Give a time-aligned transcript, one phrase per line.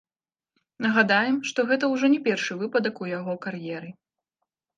[0.85, 3.89] Нагадаем, што гэта ўжо не першы выпадак у яго кар'еры.